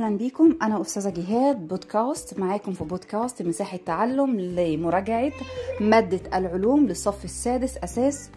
أهلا 0.00 0.16
بيكم. 0.16 0.56
أنا 0.62 0.80
أستاذة 0.80 1.10
جهاد 1.10 1.68
بودكاست 1.68 2.38
معاكم 2.38 2.72
في 2.72 2.84
بودكاست 2.84 3.42
مساحة 3.42 3.76
تعلم 3.86 4.40
لمراجعة 4.40 5.32
مادة 5.80 6.38
العلوم 6.38 6.86
للصف 6.86 7.24
السادس 7.24 7.76
أساس 7.76 8.30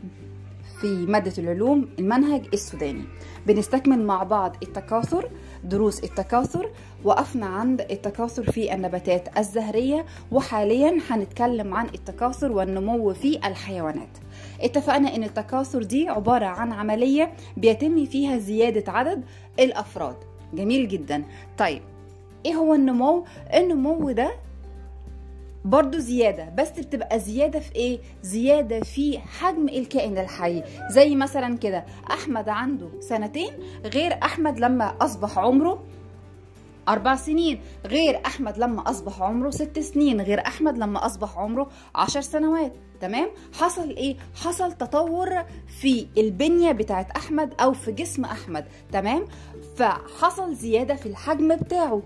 في 0.81 0.87
مادة 0.87 1.33
العلوم 1.37 1.89
المنهج 1.99 2.45
السوداني. 2.53 3.03
بنستكمل 3.47 4.05
مع 4.05 4.23
بعض 4.23 4.55
التكاثر 4.63 5.29
دروس 5.63 6.03
التكاثر 6.03 6.69
وقفنا 7.03 7.45
عند 7.45 7.81
التكاثر 7.81 8.51
في 8.51 8.73
النباتات 8.73 9.37
الزهرية 9.37 10.05
وحاليا 10.31 10.97
هنتكلم 11.09 11.73
عن 11.73 11.85
التكاثر 11.85 12.51
والنمو 12.51 13.13
في 13.13 13.37
الحيوانات. 13.37 14.17
اتفقنا 14.61 15.15
إن 15.15 15.23
التكاثر 15.23 15.83
دي 15.83 16.09
عبارة 16.09 16.45
عن 16.45 16.71
عملية 16.71 17.33
بيتم 17.57 18.05
فيها 18.05 18.37
زيادة 18.37 18.91
عدد 18.91 19.23
الأفراد. 19.59 20.32
جميل 20.53 20.87
جدا. 20.87 21.23
طيب 21.57 21.81
إيه 22.45 22.53
هو 22.55 22.73
النمو؟ 22.73 23.25
النمو 23.53 24.11
ده 24.11 24.31
برضو 25.65 25.97
زيادة 25.97 26.49
بس 26.57 26.69
بتبقى 26.69 27.19
زيادة 27.19 27.59
في 27.59 27.75
إيه؟ 27.75 27.99
زيادة 28.23 28.79
في 28.79 29.19
حجم 29.19 29.69
الكائن 29.69 30.17
الحي. 30.17 30.63
زي 30.91 31.15
مثلا 31.15 31.57
كده 31.57 31.85
أحمد 32.11 32.49
عنده 32.49 32.89
سنتين 32.99 33.51
غير 33.85 34.13
أحمد 34.23 34.59
لما 34.59 34.95
أصبح 35.01 35.39
عمره 35.39 35.83
أربع 36.89 37.15
سنين 37.15 37.61
غير 37.85 38.19
أحمد 38.25 38.57
لما 38.57 38.89
أصبح 38.89 39.21
عمره 39.21 39.49
ست 39.49 39.79
سنين 39.79 40.21
غير 40.21 40.39
أحمد 40.47 40.77
لما 40.77 41.05
أصبح 41.05 41.37
عمره 41.37 41.69
عشر 41.95 42.21
سنوات. 42.21 42.73
تمام؟ 42.99 43.29
حصل 43.53 43.89
إيه؟ 43.89 44.15
حصل 44.35 44.71
تطور 44.71 45.43
في 45.81 46.07
البنية 46.17 46.71
بتاعت 46.71 47.11
أحمد 47.11 47.53
أو 47.61 47.73
في 47.73 47.91
جسم 47.91 48.25
أحمد. 48.25 48.65
تمام؟ 48.91 49.25
فحصل 49.75 50.55
زيادة 50.55 50.95
في 50.95 51.05
الحجم 51.05 51.55
بتاعه. 51.55 52.01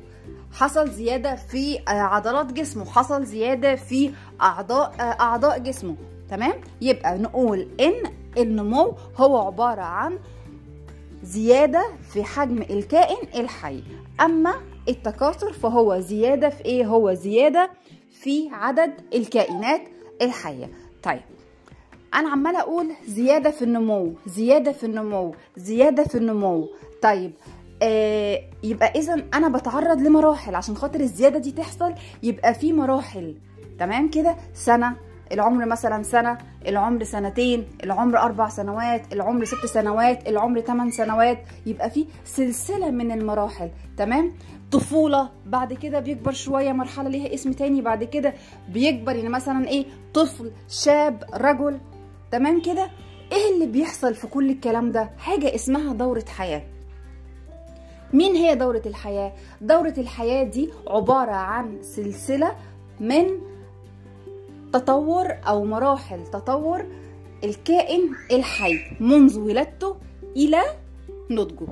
حصل 0.51 0.89
زيادة 0.91 1.35
في 1.35 1.79
عضلات 1.87 2.53
جسمه. 2.53 2.85
حصل 2.85 3.25
زيادة 3.25 3.75
في 3.75 4.11
أعضاء 4.41 4.93
أعضاء 4.99 5.59
جسمه. 5.59 5.95
تمام؟ 6.29 6.53
يبقى 6.81 7.17
نقول 7.17 7.67
إن 7.79 8.03
النمو 8.37 8.93
هو 9.17 9.37
عبارة 9.37 9.81
عن 9.81 10.19
زيادة 11.23 11.83
في 12.13 12.23
حجم 12.23 12.61
الكائن 12.61 13.41
الحي. 13.41 13.83
أما 14.21 14.53
التكاثر 14.89 15.53
فهو 15.53 15.99
زيادة 15.99 16.49
في 16.49 16.65
إيه؟ 16.65 16.85
هو 16.85 17.13
زيادة 17.13 17.69
في 18.11 18.49
عدد 18.52 18.91
الكائنات 19.13 19.81
الحية. 20.21 20.69
طيب 21.03 21.21
أنا 22.13 22.29
عمالة 22.29 22.59
أقول 22.59 22.91
زيادة 23.07 23.52
في 23.52 23.61
النمو 23.61 24.13
زيادة 24.25 24.71
في 24.71 24.85
النمو 24.85 25.35
زيادة 25.57 26.03
في 26.03 26.15
النمو. 26.17 26.69
طيب 27.02 27.31
آه 27.81 28.42
يبقى 28.64 28.88
إذا 28.95 29.23
أنا 29.33 29.50
بتعرض 29.58 30.02
لمراحل 30.02 30.56
عشان 30.56 30.75
خاطر 30.75 31.00
الزيادة 31.00 31.39
دي 31.39 31.52
تحصل 31.52 31.94
يبقى 32.23 32.53
في 32.53 32.73
مراحل. 32.73 33.36
تمام 33.80 34.09
كده؟ 34.09 34.36
سنة 34.53 34.95
العمر 35.31 35.66
مثلا 35.66 36.03
سنة 36.03 36.38
العمر 36.67 37.03
سنتين 37.03 37.67
العمر 37.83 38.17
أربع 38.17 38.50
سنوات 38.50 39.14
العمر 39.14 39.45
ست 39.45 39.66
سنوات 39.66 40.28
العمر 40.30 40.61
ثمان 40.61 40.92
سنوات. 40.92 41.39
يبقى 41.66 41.89
في 41.89 42.05
سلسلة 42.25 42.92
من 42.92 43.11
المراحل. 43.11 43.70
تمام؟ 43.98 44.33
طفولة 44.72 45.30
بعد 45.45 45.73
كده 45.73 46.00
بيكبر 46.00 46.31
شوية 46.31 46.72
مرحلة 46.72 47.09
ليها 47.09 47.33
اسم 47.33 47.52
تاني 47.52 47.81
بعد 47.81 48.03
كده 48.03 48.33
بيكبر 48.70 49.16
يعني 49.16 49.30
مثلا 49.30 49.67
إيه؟ 49.67 49.86
طفل 50.14 50.52
شاب 50.70 51.23
رجل. 51.33 51.78
تمام 52.31 52.61
كده؟ 52.61 52.89
إيه 53.31 53.53
اللي 53.53 53.66
بيحصل 53.66 54.16
في 54.16 54.28
كل 54.28 54.50
الكلام 54.50 54.92
ده؟ 54.92 55.09
حاجة 55.17 55.55
اسمها 55.55 55.94
دورة 55.94 56.25
حياة. 56.38 56.64
مين 58.13 58.36
هي 58.36 58.55
دورة 58.55 58.81
الحياة؟ 58.86 59.33
دورة 59.61 59.94
الحياة 59.97 60.44
دي 60.44 60.69
عبارة 60.88 61.31
عن 61.31 61.81
سلسلة 61.81 62.55
من 62.99 63.26
تطور 64.73 65.27
أو 65.48 65.65
مراحل 65.65 66.27
تطور 66.27 66.86
الكائن 67.43 68.09
الحي 68.31 68.80
منذ 68.99 69.39
ولادته 69.39 69.95
إلى 70.36 70.61
نضجه. 71.30 71.67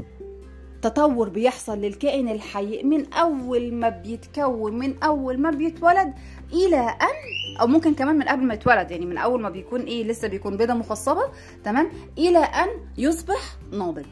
تطور 0.82 1.30
بيحصل 1.30 1.78
للكائن 1.78 2.30
الحي 2.30 2.84
من 2.84 3.14
أول 3.14 3.74
ما 3.74 3.90
بيتكون 3.90 4.80
من 4.80 5.04
أول 5.04 5.40
ما 5.40 5.50
بيتولد 5.52 6.14
إلى 6.54 6.78
أن 6.78 7.60
أو 7.62 7.68
ممكن 7.68 7.94
كمان 7.94 8.16
من 8.16 8.24
قبل 8.24 8.44
ما 8.44 8.54
يتولد 8.54 8.92
يعني 8.92 9.06
من 9.06 9.18
أول 9.18 9.42
ما 9.42 9.50
بيكون 9.50 9.82
إيه 9.82 10.04
لسه 10.04 10.28
بيكون 10.28 10.58
بيضة 10.58 10.74
مخصبة 10.74 11.22
تمام؟ 11.64 11.90
إلى 12.18 12.38
أن 12.40 12.68
يصبح 12.98 13.56
ناضج. 13.72 14.06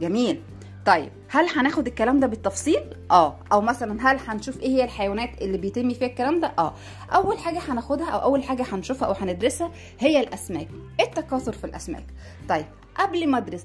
جميل. 0.00 0.40
طيب 0.86 1.12
هل 1.28 1.48
هناخد 1.48 1.86
الكلام 1.86 2.20
ده 2.20 2.26
بالتفصيل؟ 2.26 2.80
آه. 3.10 3.36
أو 3.52 3.60
مثلا 3.60 4.10
هل 4.10 4.18
هنشوف 4.26 4.60
إيه 4.60 4.68
هي 4.68 4.84
الحيوانات 4.84 5.42
اللي 5.42 5.58
بيتم 5.58 5.90
فيها 5.94 6.08
الكلام 6.08 6.40
ده؟ 6.40 6.52
آه. 6.58 6.74
أول 7.14 7.38
حاجة 7.38 7.58
هناخدها 7.68 8.10
أو 8.10 8.18
أول 8.22 8.42
حاجة 8.42 8.64
هنشوفها 8.72 9.08
أو 9.08 9.12
هندرسها 9.12 9.70
هي 9.98 10.20
الأسماك 10.20 10.68
التكاثر 11.00 11.52
في 11.52 11.64
الأسماك. 11.64 12.04
طيب 12.48 12.64
قبل 12.98 13.28
ما 13.28 13.38
أدرس 13.38 13.64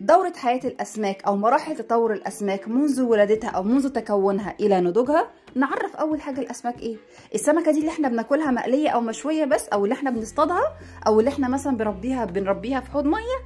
دورة 0.00 0.32
حياة 0.36 0.60
الأسماك 0.64 1.24
أو 1.24 1.36
مراحل 1.36 1.76
تطور 1.76 2.12
الأسماك 2.12 2.68
منذ 2.68 3.02
ولادتها 3.02 3.50
أو 3.50 3.62
منذ 3.62 3.88
تكونها 3.88 4.54
إلى 4.60 4.80
نضوجها 4.80 5.28
نعرف 5.54 5.96
أول 5.96 6.20
حاجة 6.20 6.40
الأسماك 6.40 6.78
إيه؟ 6.82 6.96
السمكة 7.34 7.72
دي 7.72 7.78
اللي 7.80 7.90
إحنا 7.90 8.08
بناكلها 8.08 8.50
مقلية 8.50 8.88
أو 8.90 9.00
مشوية 9.00 9.44
بس 9.44 9.68
أو 9.68 9.84
اللي 9.84 9.94
إحنا 9.94 10.10
بنصطادها 10.10 10.62
أو 11.06 11.20
اللي 11.20 11.30
إحنا 11.30 11.48
مثلا 11.48 11.76
بنربيها 11.76 12.24
بنربيها 12.24 12.80
في 12.80 12.90
حوض 12.90 13.04
مية 13.04 13.38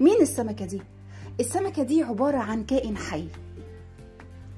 مين 0.00 0.20
السمكة 0.20 0.64
دي؟ 0.64 0.82
السمكة 1.40 1.82
دي 1.82 2.02
عبارة 2.02 2.38
عن 2.38 2.64
كائن 2.64 2.96
حي. 2.96 3.28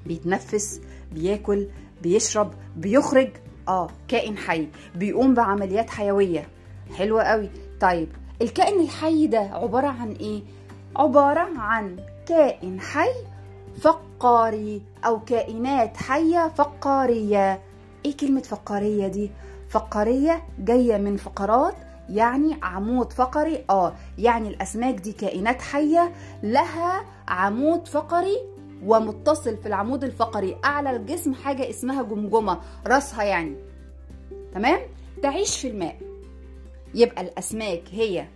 بيتنفس 0.05 0.81
بياكل 1.11 1.67
بيشرب 2.03 2.53
بيخرج. 2.77 3.29
آه 3.67 3.87
كائن 4.07 4.37
حي. 4.37 4.67
بيقوم 4.95 5.33
بعمليات 5.33 5.89
حيوية. 5.89 6.47
حلوة 6.95 7.23
قوي. 7.23 7.49
طيب 7.81 8.07
الكائن 8.41 8.79
الحي 8.81 9.27
ده 9.27 9.39
عبارة 9.39 9.87
عن 9.87 10.11
إيه؟ 10.11 10.41
عبارة 10.95 11.47
عن 11.59 11.95
كائن 12.27 12.79
حي 12.81 13.13
فقاري 13.81 14.81
أو 15.05 15.19
كائنات 15.19 15.97
حية 15.97 16.47
فقارية. 16.47 17.61
إيه 18.05 18.17
كلمة 18.17 18.41
فقارية 18.41 19.07
دي؟ 19.07 19.31
فقارية 19.69 20.43
جاية 20.59 20.97
من 20.97 21.17
فقرات 21.17 21.75
يعني 22.09 22.57
عمود 22.63 23.13
فقري 23.13 23.65
آه 23.69 23.93
يعني 24.17 24.47
الأسماك 24.49 24.95
دي 24.95 25.11
كائنات 25.11 25.61
حية 25.61 26.13
لها 26.43 27.05
عمود 27.27 27.87
فقري 27.87 28.37
ومتصل 28.83 29.57
في 29.57 29.67
العمود 29.67 30.03
الفقري. 30.03 30.57
أعلى 30.65 30.95
الجسم 30.95 31.33
حاجة 31.33 31.69
اسمها 31.69 32.03
جمجمة 32.03 32.59
راسها 32.87 33.23
يعني. 33.23 33.55
تمام؟ 34.53 34.79
تعيش 35.23 35.57
في 35.61 35.67
الماء. 35.67 35.97
يبقى 36.93 37.21
الأسماك 37.21 37.83
هي 37.91 38.27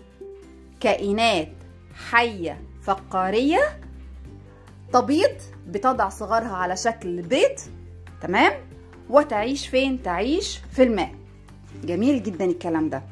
كائنات 0.80 1.52
حية 2.10 2.62
فقاريه 2.82 3.80
تبيض 4.94 5.36
بتضع 5.68 6.10
صغارها 6.10 6.56
على 6.56 6.76
شكل 6.76 7.22
بيض. 7.22 7.56
تمام؟ 8.22 8.52
وتعيش 9.10 9.68
فين؟ 9.68 10.04
تعيش 10.04 10.62
في 10.72 10.84
الماء. 10.84 11.12
جميل 11.84 12.24
جدا 12.24 12.46
الكلام 12.46 12.90
ده. 12.90 13.04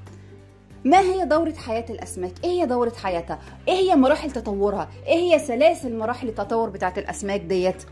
ما 0.85 0.99
هي 0.99 1.25
دورة 1.25 1.53
حياة 1.53 1.85
الأسماك؟ 1.89 2.33
إيه 2.43 2.49
هي 2.49 2.65
دورة 2.65 2.93
حياتها؟ 3.03 3.39
إيه 3.67 3.73
هي 3.73 3.95
مراحل 3.95 4.31
تطورها؟ 4.31 4.89
إيه 5.07 5.15
هي 5.15 5.39
سلاسل 5.39 5.97
مراحل 5.97 6.27
التطور 6.29 6.69
بتاعت 6.69 6.97
الأسماك 6.97 7.41
ديت؟ 7.41 7.83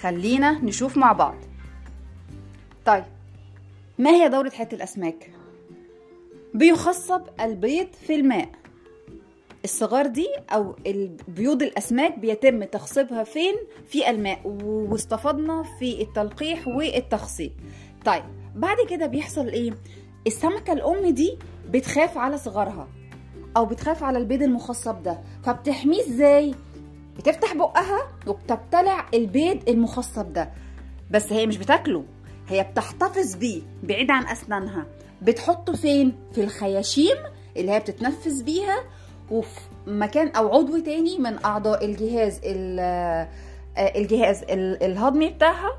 خلينا 0.00 0.52
نشوف 0.64 0.96
مع 0.96 1.12
بعض. 1.12 1.34
طيب 2.86 3.04
ما 3.98 4.10
هي 4.10 4.28
دورة 4.28 4.50
حياة 4.50 4.68
الأسماك؟ 4.72 5.30
بيخصب 6.54 7.22
البيض 7.40 7.86
في 8.06 8.14
الماء. 8.14 8.48
الصغار 9.64 10.06
دي 10.06 10.26
أو 10.50 10.76
بيوض 11.28 11.62
الأسماك 11.62 12.18
بيتم 12.18 12.64
تخصيبها 12.64 13.24
فين؟ 13.24 13.54
في 13.88 14.10
الماء 14.10 14.40
واستفدنا 14.64 15.62
في 15.78 16.02
التلقيح 16.02 16.68
والتخصيب. 16.68 17.52
طيب 18.04 18.22
بعد 18.54 18.76
كده 18.90 19.06
بيحصل 19.06 19.48
إيه؟ 19.48 19.72
السمكة 20.26 20.72
الأم 20.72 21.06
دي 21.14 21.38
بتخاف 21.70 22.18
على 22.18 22.38
صغارها 22.38 22.88
أو 23.56 23.66
بتخاف 23.66 24.02
على 24.04 24.18
البيض 24.18 24.42
المخصب 24.42 25.02
ده 25.02 25.18
فبتحميه 25.44 26.00
إزاي؟ 26.00 26.54
بتفتح 27.16 27.54
بقها 27.54 27.98
وبتبتلع 28.26 29.06
البيض 29.14 29.68
المخصب 29.68 30.32
ده 30.32 30.50
بس 31.10 31.32
هي 31.32 31.46
مش 31.46 31.58
بتاكله 31.58 32.04
هي 32.48 32.62
بتحتفظ 32.62 33.34
بيه 33.34 33.62
بعيد 33.82 34.10
عن 34.10 34.26
أسنانها 34.26 34.86
بتحطه 35.22 35.72
فين؟ 35.72 36.12
في 36.32 36.44
الخياشيم 36.44 37.16
اللي 37.56 37.72
هي 37.72 37.80
بتتنفس 37.80 38.42
بيها 38.42 38.76
وفي 39.30 39.60
مكان 39.86 40.28
أو 40.28 40.54
عضو 40.58 40.78
تاني 40.78 41.18
من 41.18 41.44
أعضاء 41.44 41.84
الجهاز 41.84 42.40
الجهاز 43.78 44.42
الهضمي 44.82 45.30
بتاعها 45.30 45.70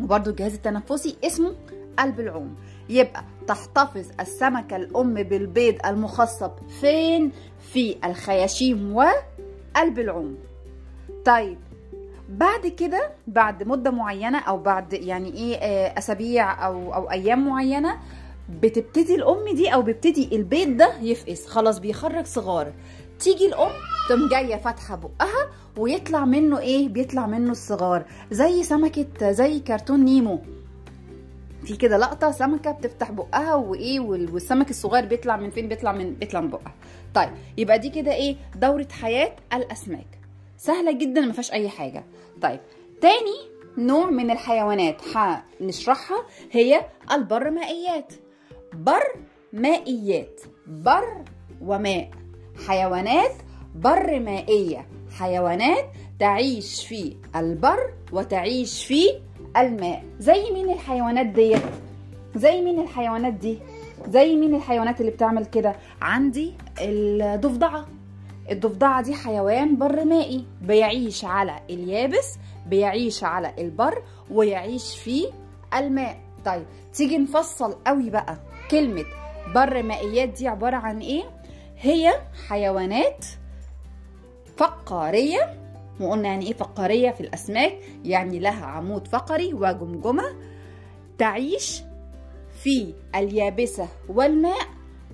وبرده 0.00 0.30
الجهاز 0.30 0.54
التنفسي 0.54 1.16
اسمه 1.24 1.54
قلب 1.98 2.20
العوم 2.20 2.54
يبقى 2.88 3.24
تحتفظ 3.50 4.06
السمكة 4.20 4.76
الأم 4.76 5.14
بالبيض 5.14 5.74
المخصب 5.86 6.50
فين؟ 6.80 7.32
في 7.72 7.96
الخياشيم 8.04 8.96
وقلب 8.96 9.98
العوم 9.98 10.38
طيب 11.24 11.58
بعد 12.28 12.66
كده 12.66 13.10
بعد 13.26 13.62
مدة 13.62 13.90
معينة 13.90 14.38
أو 14.38 14.58
بعد 14.58 14.92
يعني 14.92 15.34
إيه 15.34 15.56
آه، 15.56 15.98
أسابيع 15.98 16.66
أو 16.66 16.94
أو 16.94 17.10
أيام 17.10 17.46
معينة 17.48 17.96
بتبتدي 18.62 19.14
الأم 19.14 19.54
دي 19.54 19.74
أو 19.74 19.82
بيبتدي 19.82 20.36
البيت 20.36 20.68
ده 20.68 20.92
يفقس. 21.00 21.46
خلاص 21.46 21.78
بيخرج 21.78 22.26
صغار. 22.26 22.72
تيجي 23.20 23.46
الأم 23.46 23.72
تقوم 24.08 24.28
جاية 24.28 24.56
فاتحة 24.56 24.96
بقها 24.96 25.50
ويطلع 25.76 26.24
منه 26.24 26.58
إيه؟ 26.58 26.88
بيطلع 26.88 27.26
منه 27.26 27.50
الصغار. 27.50 28.04
زي 28.30 28.62
سمكة 28.62 29.30
زي 29.32 29.60
كرتون 29.60 30.04
نيمو. 30.04 30.40
في 31.64 31.76
كده 31.76 31.96
لقطة 31.96 32.30
سمكة 32.30 32.70
بتفتح 32.70 33.10
بقها 33.10 33.54
وإيه 33.54 34.00
وال- 34.00 34.32
والسمك 34.34 34.70
الصغير 34.70 35.04
بيطلع 35.06 35.36
من 35.36 35.50
فين؟ 35.50 35.68
بيطلع 35.68 35.92
من 35.92 36.14
بيطلع 36.14 36.40
من 36.40 36.48
بقها. 36.50 36.74
طيب 37.14 37.28
يبقى 37.58 37.78
دي 37.78 37.90
كده 37.90 38.12
إيه؟ 38.14 38.36
دورة 38.56 38.88
حياة 39.00 39.36
الأسماك. 39.52 40.06
سهلة 40.56 40.92
جدا 40.92 41.20
ما 41.20 41.32
فيهاش 41.32 41.52
أي 41.52 41.68
حاجة. 41.68 42.04
طيب 42.42 42.60
تاني 43.00 43.50
نوع 43.78 44.10
من 44.10 44.30
الحيوانات 44.30 44.96
هنشرحها 45.60 46.26
هي 46.52 46.80
البرمائيات. 47.12 48.12
بر 48.74 49.02
مائيات 49.52 50.40
بر 50.66 51.24
وماء. 51.62 52.10
حيوانات 52.68 53.32
بر 53.74 54.20
مائية 54.20 54.86
حيوانات 55.18 55.84
تعيش 56.18 56.86
في 56.86 57.16
البر 57.36 57.92
وتعيش 58.12 58.84
في 58.84 59.20
الماء. 59.56 60.04
زي 60.18 60.50
مين 60.54 60.70
الحيوانات 60.70 61.26
ديت؟ 61.26 61.62
زي 62.36 62.60
مين 62.60 62.80
الحيوانات 62.80 63.32
دي؟ 63.32 63.58
زي 64.08 64.36
مين 64.36 64.54
الحيوانات 64.54 65.00
اللي 65.00 65.10
بتعمل 65.12 65.46
كده؟ 65.46 65.74
عندي 66.02 66.54
الضفدعة. 66.80 67.86
الضفدعة 68.50 69.02
دي 69.02 69.14
حيوان 69.14 69.76
بر 69.76 70.04
مائي 70.04 70.44
بيعيش 70.62 71.24
على 71.24 71.60
اليابس 71.70 72.38
بيعيش 72.66 73.24
على 73.24 73.54
البر 73.58 74.02
ويعيش 74.30 74.98
في 74.98 75.26
الماء. 75.78 76.16
طيب 76.44 76.64
تيجي 76.94 77.18
نفصل 77.18 77.72
قوي 77.86 78.10
بقى. 78.10 78.36
كلمة 78.70 79.04
بر 79.54 79.82
مائيات 79.82 80.28
دي 80.28 80.48
عبارة 80.48 80.76
عن 80.76 80.98
إيه؟ 80.98 81.22
هي 81.78 82.12
حيوانات 82.48 83.24
فقارية 84.56 85.59
وقلنا 86.00 86.28
يعني 86.28 86.46
إيه 86.46 86.52
فقارية 86.52 87.10
في 87.10 87.20
الأسماك 87.20 87.78
يعني 88.04 88.38
لها 88.38 88.66
عمود 88.66 89.08
فقري 89.08 89.54
وجمجمة 89.54 90.24
تعيش 91.18 91.82
في 92.62 92.94
اليابسة 93.14 93.88
والماء 94.08 94.66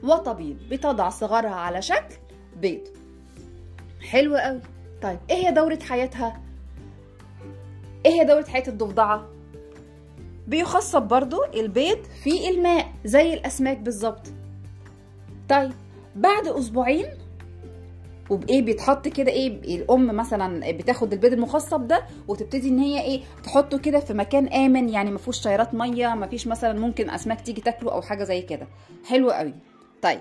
وتبيض 0.02 0.56
بتضع 0.70 1.08
صغارها 1.08 1.54
على 1.54 1.82
شكل 1.82 2.14
بيض. 2.56 2.80
حلو 4.00 4.36
قوي. 4.36 4.60
طيب 5.02 5.18
إيه 5.30 5.36
هي 5.36 5.52
دورة 5.52 5.78
حياتها؟ 5.82 6.42
إيه 8.06 8.12
هي 8.12 8.24
دورة 8.24 8.44
حياة 8.44 8.68
الضفدعة؟ 8.68 9.26
بيخصب 10.46 11.02
برضو 11.02 11.44
البيض 11.54 11.98
في 12.24 12.48
الماء 12.48 12.92
زي 13.04 13.34
الأسماك 13.34 13.78
بالظبط. 13.78 14.26
طيب 15.48 15.72
بعد 16.16 16.46
أسبوعين 16.46 17.06
وبإيه 18.30 18.62
بيتحط 18.62 19.08
كده 19.08 19.32
إيه 19.32 19.76
الأم 19.76 20.06
مثلا 20.16 20.72
بتاخد 20.72 21.12
البيض 21.12 21.32
المخصب 21.32 21.86
ده 21.88 22.06
وتبتدي 22.28 22.68
إن 22.68 22.78
هي 22.78 23.00
إيه 23.02 23.20
تحطه 23.44 23.78
كده 23.78 24.00
في 24.00 24.14
مكان 24.14 24.48
آمن 24.48 24.88
يعني 24.88 25.10
ما 25.10 25.18
فيهوش 25.18 25.40
شيرات 25.40 25.74
مية 25.74 26.14
ما 26.14 26.26
فيش 26.26 26.46
مثلا 26.46 26.78
ممكن 26.80 27.10
أسماك 27.10 27.40
تيجي 27.40 27.60
تاكله 27.60 27.92
أو 27.92 28.02
حاجة 28.02 28.24
زي 28.24 28.42
كده. 28.42 28.66
حلو 29.04 29.30
قوي. 29.30 29.54
طيب 30.02 30.20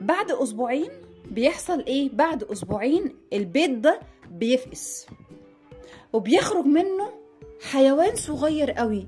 بعد 0.00 0.30
أسبوعين 0.30 0.88
بيحصل 1.30 1.84
إيه؟ 1.84 2.10
بعد 2.12 2.42
أسبوعين 2.42 3.14
البيض 3.32 3.80
ده 3.80 4.00
بيفقس 4.30 5.06
وبيخرج 6.12 6.64
منه 6.64 7.10
حيوان 7.70 8.16
صغير 8.16 8.70
قوي 8.70 9.06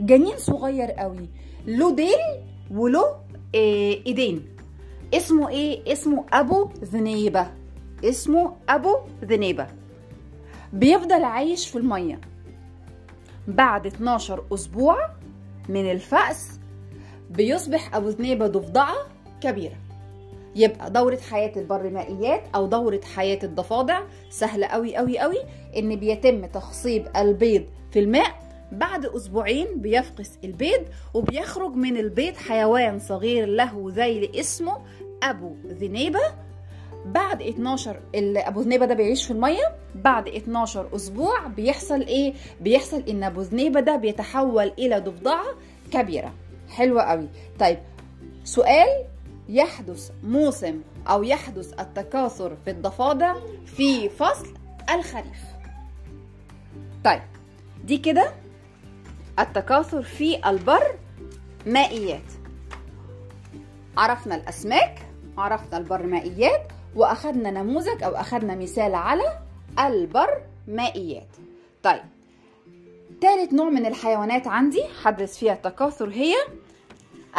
جنين 0.00 0.36
صغير 0.36 0.90
قوي 0.90 1.28
له 1.66 1.94
ديل 1.94 2.18
وله 2.70 3.16
إيه 3.54 4.06
إيدين. 4.06 4.55
اسمه 5.16 5.48
إيه؟ 5.48 5.92
اسمه 5.92 6.24
أبو 6.32 6.68
ذنيبة. 6.84 7.46
اسمه 8.04 8.56
أبو 8.68 8.96
ذنيبة. 9.24 9.66
بيفضل 10.72 11.24
عايش 11.24 11.68
في 11.68 11.78
المية. 11.78 12.20
بعد 13.48 13.86
12 13.86 14.44
أسبوع 14.54 14.96
من 15.68 15.90
الفأس 15.90 16.60
بيصبح 17.30 17.94
أبو 17.94 18.08
ذنيبة 18.08 18.46
ضفدعة 18.46 18.94
كبيرة. 19.40 19.76
يبقى 20.56 20.90
دورة 20.90 21.18
حياة 21.30 21.52
البرمائيات 21.56 22.42
أو 22.54 22.66
دورة 22.66 23.00
حياة 23.14 23.38
الضفادع 23.42 24.00
سهلة 24.30 24.66
قوي 24.66 24.96
قوي 24.96 25.18
قوي 25.18 25.38
إن 25.76 25.96
بيتم 25.96 26.46
تخصيب 26.46 27.08
البيض 27.16 27.64
في 27.90 27.98
الماء. 27.98 28.46
بعد 28.72 29.06
أسبوعين 29.06 29.66
بيفقس 29.76 30.38
البيض 30.44 30.80
وبيخرج 31.14 31.74
من 31.74 31.96
البيض 31.96 32.34
حيوان 32.36 32.98
صغير 32.98 33.46
له 33.46 33.84
ذيل 33.88 34.36
اسمه 34.36 34.78
أبو 35.22 35.56
ذنيبة. 35.66 36.20
بعد 37.06 37.42
12 37.42 38.00
ال- 38.14 38.38
أبو 38.38 38.60
ذنيبة 38.60 38.86
ده 38.86 38.94
بيعيش 38.94 39.24
في 39.24 39.30
المية. 39.30 39.76
بعد 39.94 40.28
12 40.28 40.88
أسبوع 40.96 41.46
بيحصل 41.46 42.00
إيه؟ 42.00 42.34
بيحصل 42.60 43.00
إن 43.08 43.22
أبو 43.24 43.40
ذنيبة 43.40 43.80
ده 43.80 43.96
بيتحول 43.96 44.72
إلى 44.78 44.98
ضفدعة 44.98 45.44
كبيرة. 45.92 46.32
حلوة 46.70 47.02
قوي. 47.02 47.28
طيب 47.60 47.78
سؤال 48.44 49.04
يحدث 49.48 50.10
موسم 50.24 50.80
أو 51.08 51.22
يحدث 51.22 51.80
التكاثر 51.80 52.56
في 52.64 52.70
الضفادع 52.70 53.34
في 53.66 54.08
فصل 54.08 54.54
الخريف؟ 54.94 55.42
طيب 57.04 57.22
دي 57.84 57.98
كده 57.98 58.32
التكاثر 59.38 60.02
في 60.02 60.48
البر 60.48 60.94
مائيات. 61.66 62.22
عرفنا 63.96 64.34
الأسماك. 64.34 65.05
عرفنا 65.38 65.78
البرمائيات 65.78 66.62
واخدنا 66.96 67.50
نموذج 67.50 68.02
أو 68.02 68.10
اخدنا 68.10 68.54
مثال 68.54 68.94
على 68.94 69.38
البرمائيات. 69.78 71.28
طيب 71.82 72.02
تالت 73.20 73.52
نوع 73.52 73.70
من 73.70 73.86
الحيوانات 73.86 74.46
عندي 74.46 74.84
حدث 75.02 75.38
فيها 75.38 75.52
التكاثر 75.52 76.08
هي 76.08 76.34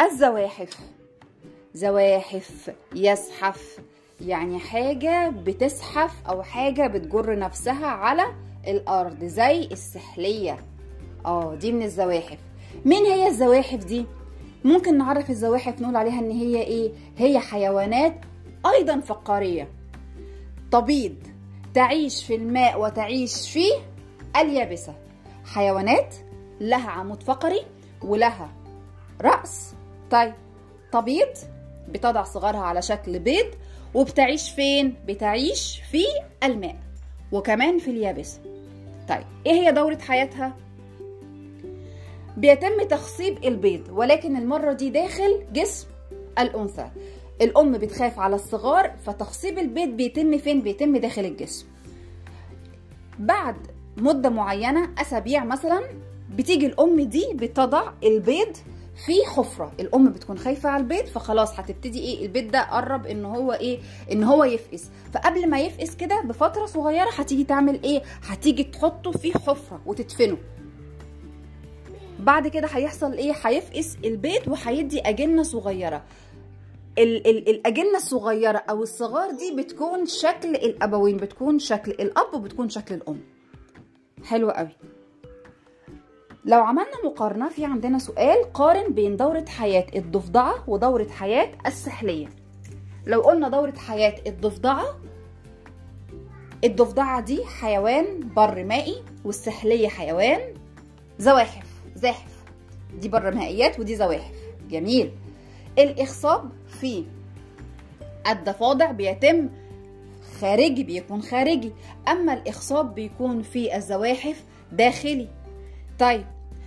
الزواحف. 0.05 0.77
زواحف 1.73 2.71
يزحف 2.95 3.79
يعني 4.21 4.59
حاجة 4.59 5.29
بتزحف 5.29 6.11
أو 6.29 6.43
حاجة 6.43 6.87
بتجر 6.87 7.39
نفسها 7.39 7.87
على 7.87 8.23
الأرض 8.67 9.23
زي 9.23 9.65
السحلية. 9.71 10.57
آه 11.25 11.55
دي 11.55 11.71
من 11.71 11.83
الزواحف. 11.83 12.39
مين 12.85 13.05
هي 13.05 13.27
الزواحف 13.27 13.85
دي؟ 13.85 14.05
ممكن 14.67 14.97
نعرف 14.97 15.29
الزواحف 15.29 15.81
نقول 15.81 15.95
عليها 15.95 16.19
إن 16.19 16.31
هي 16.31 16.61
إيه؟ 16.61 16.91
هي 17.17 17.39
حيوانات 17.39 18.15
أيضا 18.65 18.99
فقارية 18.99 19.67
تبيض 20.71 21.15
تعيش 21.73 22.23
في 22.23 22.35
الماء 22.35 22.81
وتعيش 22.81 23.49
في 23.51 23.65
اليابسة 24.41 24.95
حيوانات 25.45 26.15
لها 26.61 26.89
عمود 26.89 27.23
فقري 27.23 27.61
ولها 28.01 28.49
رأس 29.21 29.73
طيب 30.11 30.33
تبيض 30.91 31.29
بتضع 31.89 32.23
صغارها 32.23 32.59
على 32.59 32.81
شكل 32.81 33.19
بيض 33.19 33.45
وبتعيش 33.93 34.49
فين؟ 34.51 34.95
بتعيش 35.07 35.81
في 35.91 36.03
الماء 36.43 36.75
وكمان 37.31 37.79
في 37.79 37.91
اليابسة 37.91 38.39
طيب 39.09 39.23
إيه 39.45 39.53
هي 39.53 39.71
دورة 39.71 39.97
حياتها؟ 39.97 40.53
بيتم 42.37 42.83
تخصيب 42.89 43.45
البيض 43.45 43.81
ولكن 43.91 44.35
المرة 44.37 44.73
دي 44.73 44.89
داخل 44.89 45.43
جسم 45.53 45.87
الأنثى. 46.39 46.89
الأم 47.41 47.71
بتخاف 47.71 48.19
على 48.19 48.35
الصغار 48.35 48.91
فتخصيب 49.05 49.57
البيض 49.59 49.89
بيتم 49.89 50.37
فين؟ 50.37 50.61
بيتم 50.61 50.97
داخل 50.97 51.25
الجسم. 51.25 51.65
بعد 53.19 53.55
مدة 53.97 54.29
معينة 54.29 54.89
أسابيع 55.01 55.43
مثلا 55.43 55.81
بتيجي 56.35 56.65
الأم 56.65 57.01
دي 57.01 57.25
بتضع 57.33 57.91
البيض 58.03 58.57
في 59.05 59.13
حفرة. 59.35 59.71
الأم 59.79 60.09
بتكون 60.09 60.37
خايفة 60.37 60.69
على 60.69 60.81
البيض 60.83 61.05
فخلاص 61.05 61.59
هتبتدي 61.59 61.99
إيه؟ 61.99 62.25
البيض 62.25 62.51
ده 62.51 62.61
قرب 62.61 63.05
إن 63.05 63.25
هو 63.25 63.53
إيه؟ 63.53 63.79
إن 64.11 64.23
هو 64.23 64.43
يفقس. 64.43 64.89
فقبل 65.13 65.49
ما 65.49 65.59
يفقس 65.59 65.95
كده 65.95 66.21
بفترة 66.21 66.65
صغيرة 66.65 67.09
هتيجي 67.17 67.43
تعمل 67.43 67.83
إيه؟ 67.83 68.01
هتيجي 68.27 68.63
تحطه 68.63 69.11
في 69.11 69.33
حفرة 69.33 69.81
وتدفنه. 69.85 70.37
بعد 72.19 72.47
كده 72.47 72.67
هيحصل 72.67 73.13
إيه؟ 73.13 73.33
هيفقس 73.43 73.97
البيض 74.05 74.47
وهيدي 74.47 75.01
أجنة 75.01 75.43
صغيرة. 75.43 76.03
ال 76.97 77.27
ال 77.27 77.49
الأجنة 77.49 77.95
الصغيرة 77.97 78.57
أو 78.57 78.83
الصغار 78.83 79.31
دي 79.31 79.55
بتكون 79.55 80.05
شكل 80.05 80.55
الأبوين 80.55 81.17
بتكون 81.17 81.59
شكل 81.59 81.91
الأب 81.91 82.33
وبتكون 82.33 82.69
شكل 82.69 82.95
الأم. 82.95 83.21
حلو 84.25 84.49
قوي. 84.51 84.69
لو 86.45 86.59
عملنا 86.63 87.05
مقارنة 87.05 87.49
في 87.49 87.65
عندنا 87.65 87.99
سؤال 87.99 88.53
قارن 88.53 88.93
بين 88.93 89.17
دورة 89.17 89.45
حياة 89.47 89.85
الضفدعة 89.95 90.69
ودورة 90.69 91.07
حياة 91.07 91.51
السحلية. 91.65 92.27
لو 93.07 93.21
قلنا 93.21 93.49
دورة 93.49 93.73
حياة 93.77 94.15
الضفدعة 94.27 94.85
الضفدعة 96.63 97.21
دي 97.21 97.45
حيوان 97.45 98.19
بر 98.35 98.63
مائي 98.63 99.03
والسحلية 99.25 99.87
حيوان 99.87 100.39
زواحف. 101.19 101.66
زاحف 101.97 102.43
دي 102.99 103.09
بر 103.09 103.35
مائيات 103.35 103.79
ودي 103.79 103.95
زواحف. 103.95 104.33
جميل. 104.69 105.11
الإخصاب 105.79 106.49
في 106.67 107.03
الضفادع 108.31 108.91
بيتم 108.91 109.49
خارجي 110.41 110.83
بيكون 110.83 111.21
خارجي. 111.21 111.71
أما 112.07 112.33
الإخصاب 112.33 112.95
بيكون 112.95 113.41
في 113.41 113.75
الزواحف 113.75 114.43
داخلي. 114.71 115.27
طيب 115.99 116.25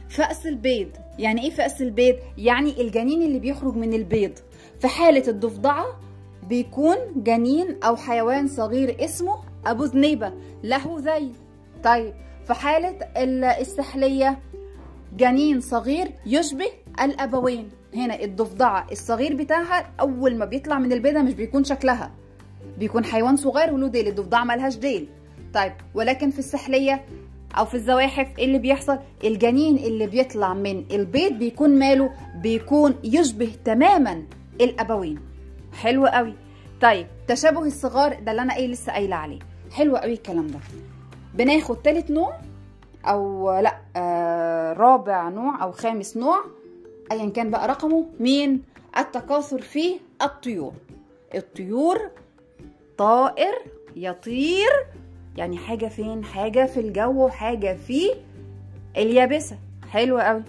فأس 0.08 0.46
البيض. 0.46 0.88
يعني 1.18 1.42
إيه 1.44 1.50
فأس 1.50 1.82
البيض؟ 1.82 2.16
يعني 2.38 2.80
الجنين 2.80 3.22
اللي 3.22 3.38
بيخرج 3.38 3.76
من 3.76 3.94
البيض. 3.94 4.32
في 4.80 4.88
حالة 4.88 5.28
الضفدعة 5.28 5.86
بيكون 6.48 6.96
جنين 7.16 7.82
أو 7.84 7.96
حيوان 7.96 8.48
صغير 8.48 9.04
اسمه 9.04 9.36
أبو 9.66 9.84
ذنيبة 9.84 10.32
له 10.62 10.96
ذيل 10.98 11.32
طيب 11.84 12.14
في 12.46 12.54
حالة 12.54 12.98
السحلية 13.60 14.38
جنين 15.16 15.60
صغير 15.60 16.08
يشبه 16.26 16.68
الأبوين. 17.02 17.68
هنا 17.94 18.24
الضفدعة 18.24 18.86
الصغير 18.92 19.34
بتاعها 19.36 19.92
أول 20.00 20.36
ما 20.36 20.44
بيطلع 20.44 20.78
من 20.78 20.92
البيضة 20.92 21.22
مش 21.22 21.34
بيكون 21.34 21.64
شكلها. 21.64 22.10
بيكون 22.78 23.04
حيوان 23.04 23.36
صغير 23.36 23.74
وله 23.74 23.88
ديل 23.88 24.08
الضفدعة 24.08 24.44
ملهاش 24.44 24.76
ديل. 24.76 25.08
طيب 25.54 25.72
ولكن 25.94 26.30
في 26.30 26.38
السحلية 26.38 27.04
أو 27.58 27.64
في 27.64 27.74
الزواحف 27.74 28.38
إيه 28.38 28.44
اللي 28.44 28.58
بيحصل؟ 28.58 28.98
الجنين 29.24 29.76
اللي 29.76 30.06
بيطلع 30.06 30.54
من 30.54 30.84
البيض 30.90 31.32
بيكون 31.32 31.78
ماله 31.78 32.10
بيكون 32.42 32.94
يشبه 33.04 33.52
تماما 33.64 34.22
الأبوين. 34.60 35.18
حلو 35.72 36.06
قوي. 36.06 36.34
طيب 36.82 37.06
تشابه 37.28 37.64
الصغار 37.64 38.14
ده 38.20 38.30
اللي 38.30 38.42
أنا 38.42 38.56
إيه 38.56 38.66
لسه 38.66 38.92
قايلة 38.92 39.16
عليه. 39.16 39.38
حلو 39.72 39.96
قوي 39.96 40.12
الكلام 40.12 40.46
ده. 40.46 40.58
بناخد 41.34 41.76
تالت 41.76 42.10
نوع. 42.10 42.32
أو 43.04 43.50
لأ 43.60 43.78
آه 43.96 44.72
رابع 44.72 45.28
نوع 45.28 45.62
أو 45.62 45.72
خامس 45.72 46.16
نوع 46.16 46.44
ايا 47.12 47.30
كان 47.30 47.50
بقى 47.50 47.68
رقمه 47.68 48.06
مين؟ 48.20 48.62
التكاثر 48.98 49.60
في 49.60 50.00
الطيور. 50.22 50.72
الطيور 51.34 52.10
طائر 52.98 53.54
يطير 53.96 54.70
يعني 55.36 55.56
حاجة 55.58 55.86
فين؟ 55.86 56.24
حاجة 56.24 56.66
في 56.66 56.80
الجو 56.80 57.24
وحاجه 57.26 57.76
في 57.86 58.10
اليابسة. 58.96 59.58
حلوة 59.88 60.22
قوي 60.22 60.42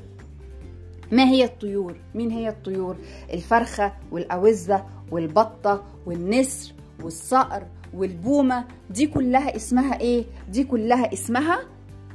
ما 1.11 1.23
هي 1.23 1.43
الطيور؟ 1.43 1.95
مين 2.15 2.31
هي 2.31 2.49
الطيور؟ 2.49 2.95
الفرخة 3.33 3.93
والأوزة 4.11 4.85
والبطة 5.11 5.83
والنسر 6.05 6.73
والصقر 7.03 7.63
والبومة. 7.93 8.65
دي 8.89 9.07
كلها 9.07 9.55
اسمها 9.55 9.99
إيه؟ 9.99 10.23
دي 10.49 10.63
كلها 10.63 11.13
اسمها 11.13 11.59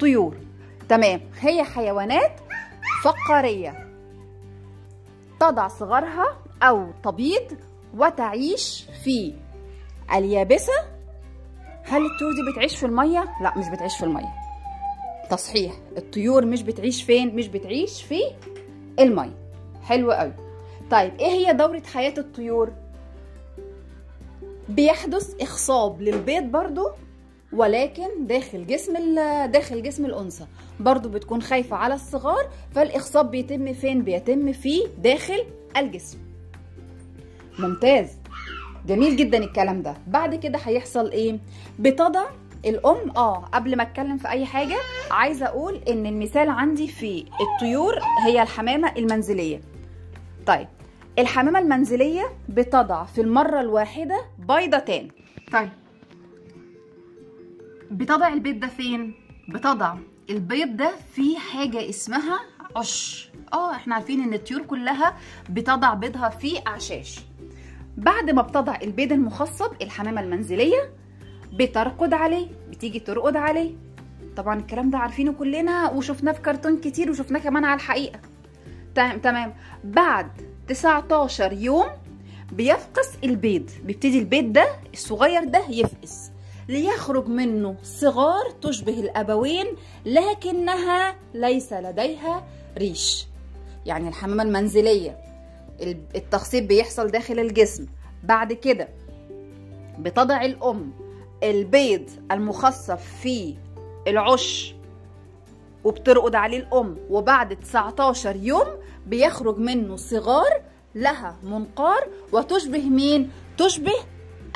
طيور. 0.00 0.36
تمام. 0.88 1.20
هي 1.40 1.64
حيوانات 1.64 2.40
فقارية 3.04 3.86
تضع 5.40 5.68
صغارها 5.68 6.36
أو 6.62 6.86
تبيض 7.04 7.42
وتعيش 7.94 8.86
في 9.04 9.34
اليابسة؟ 10.14 10.72
هل 11.84 12.02
الطيور 12.06 12.32
دي 12.32 12.52
بتعيش 12.52 12.76
في 12.76 12.86
المية؟ 12.86 13.24
لا 13.42 13.58
مش 13.58 13.68
بتعيش 13.68 13.96
في 13.96 14.04
المية. 14.04 14.32
تصحيح 15.30 15.72
الطيور 15.96 16.44
مش 16.44 16.62
بتعيش 16.62 17.02
فين؟ 17.02 17.36
مش 17.36 17.48
بتعيش 17.48 18.02
في 18.02 18.20
المية. 19.00 19.36
حلو 19.84 20.12
قوي. 20.12 20.32
طيب 20.90 21.14
إيه 21.20 21.26
هي 21.26 21.52
دورة 21.52 21.82
حياة 21.94 22.14
الطيور؟ 22.18 22.72
بيحدث 24.68 25.34
إخصاب 25.40 26.02
للبيض 26.02 26.42
برضو 26.42 26.90
ولكن 27.52 28.26
داخل 28.26 28.66
جسم 28.66 28.94
داخل 29.46 29.82
جسم 29.82 30.04
الأنثى. 30.06 30.46
برضو 30.80 31.08
بتكون 31.08 31.42
خايفة 31.42 31.76
على 31.76 31.94
الصغار 31.94 32.48
فالإخصاب 32.74 33.30
بيتم 33.30 33.72
فين؟ 33.72 34.02
بيتم 34.02 34.52
في 34.52 34.80
داخل 34.98 35.46
الجسم. 35.76 36.18
ممتاز. 37.58 38.08
جميل 38.86 39.16
جدا 39.16 39.38
الكلام 39.38 39.82
ده. 39.82 39.94
بعد 40.06 40.34
كده 40.34 40.58
هيحصل 40.58 41.10
إيه؟ 41.10 41.38
بتضع 41.78 42.24
الأم 42.64 43.10
آه 43.16 43.36
قبل 43.38 43.76
ما 43.76 43.82
أتكلم 43.82 44.16
في 44.18 44.28
أي 44.28 44.46
حاجة 44.46 44.76
عايزة 45.10 45.46
أقول 45.46 45.80
إن 45.88 46.06
المثال 46.06 46.48
عندي 46.48 46.88
في 46.88 47.24
الطيور 47.40 47.94
هي 48.26 48.42
الحمامة 48.42 48.92
المنزلية. 48.96 49.60
طيب 50.46 50.68
الحمامة 51.18 51.58
المنزلية 51.58 52.22
بتضع 52.48 53.04
في 53.04 53.20
المرة 53.20 53.60
الواحدة 53.60 54.20
بيضتان 54.38 55.08
طيب. 55.52 55.68
بتضع 57.90 58.28
البيض 58.28 58.60
ده 58.60 58.66
فين؟ 58.66 59.14
بتضع 59.48 59.94
البيض 60.30 60.76
ده 60.76 60.92
في 61.14 61.36
حاجة 61.38 61.88
اسمها 61.88 62.40
عش. 62.76 63.28
آه 63.52 63.72
إحنا 63.72 63.94
عارفين 63.94 64.20
ان 64.20 64.34
الطيور 64.34 64.62
كلها 64.62 65.16
بتضع 65.50 65.94
بيضها 65.94 66.28
في 66.28 66.58
اعشاش 66.66 67.20
بعد 67.96 68.30
ما 68.30 68.42
بتضع 68.42 68.78
البيض 68.82 69.12
المخصب 69.12 69.70
الحمامة 69.82 70.20
المنزلية 70.20 70.90
بترقد 71.52 72.14
عليه 72.14 72.46
بتيجي 72.70 73.00
ترقد 73.00 73.36
عليه. 73.36 73.74
طبعا 74.36 74.58
الكلام 74.58 74.90
ده 74.90 74.98
عارفينه 74.98 75.32
كلنا 75.32 75.90
وشفناه 75.90 76.32
في 76.32 76.40
كرتون 76.40 76.80
كتير 76.80 77.10
وشفناه 77.10 77.40
كمان 77.40 77.64
على 77.64 77.74
الحقيقة. 77.76 78.20
تمام 78.94 79.54
بعد 79.84 80.30
19 80.68 81.52
يوم 81.52 81.86
بيفقس 82.52 83.08
البيض. 83.24 83.70
بيبتدي 83.84 84.18
البيض 84.18 84.52
ده 84.52 84.66
الصغير 84.92 85.44
ده 85.44 85.62
يفقس. 85.70 86.30
ليخرج 86.68 87.28
منه 87.28 87.76
صغار 87.82 88.50
تشبه 88.62 89.00
الأبوين 89.00 89.66
لكنها 90.06 91.16
ليس 91.34 91.72
لديها 91.72 92.46
ريش. 92.78 93.26
يعني 93.86 94.08
الحمامة 94.08 94.42
المنزلية 94.42 95.18
التخصيب 96.16 96.68
بيحصل 96.68 97.10
داخل 97.10 97.38
الجسم. 97.38 97.86
بعد 98.24 98.52
كده 98.52 98.88
بتضع 99.98 100.44
الأم 100.44 100.92
البيض 101.42 102.10
المخصب 102.32 102.96
في 102.98 103.54
العش 104.08 104.74
وبترقد 105.84 106.34
عليه 106.34 106.58
الأم 106.58 106.96
وبعد 107.10 107.56
19 107.60 108.36
يوم 108.36 108.66
بيخرج 109.06 109.58
منه 109.58 109.96
صغار 109.96 110.62
لها 110.94 111.36
منقار 111.42 112.08
وتشبه 112.32 112.88
مين؟ 112.88 113.30
تشبه 113.58 113.94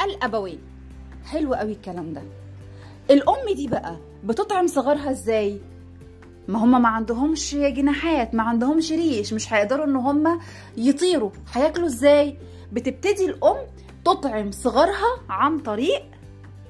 الأبوين. 0.05 0.70
حلو 1.31 1.55
قوي 1.55 1.73
الكلام 1.73 2.13
ده. 2.13 2.23
الأم 3.11 3.55
دي 3.55 3.69
بقى 3.69 3.97
بتطعم 4.25 4.67
صغارها 4.67 5.11
إزاي؟ 5.11 5.61
ما 6.49 6.59
هم 6.65 6.83
ما 6.83 6.89
عندهمش 6.89 7.55
جناحات 7.55 8.35
ما 8.35 8.43
عندهمش 8.43 8.93
ريش 8.93 9.33
مش 9.33 9.53
هيقدروا 9.53 9.85
إن 9.85 9.97
هم 9.97 10.41
يطيروا. 10.77 11.31
هياكلوا 11.53 11.87
إزاي؟ 11.87 12.37
بتبتدي 12.73 13.25
الأم 13.25 13.57
تطعم 14.05 14.51
صغارها 14.51 15.21
عن 15.29 15.59
طريق 15.59 16.03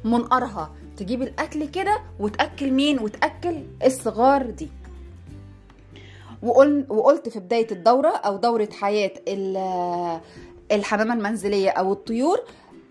منقارها 0.04 0.70
تجيب 0.96 1.22
الأكل 1.22 1.68
كده 1.68 1.98
وتأكل 2.20 2.70
مين؟ 2.70 2.98
وتأكل 2.98 3.62
الصغار 3.86 4.50
دي. 4.50 4.68
وقل 6.42 6.86
وقلت 6.88 7.28
في 7.28 7.38
بداية 7.38 7.66
الدورة 7.72 8.08
أو 8.16 8.36
دورة 8.36 8.68
حياة 8.80 9.12
الحمامة 10.72 11.14
المنزلية 11.14 11.70
أو 11.70 11.92
الطيور 11.92 12.38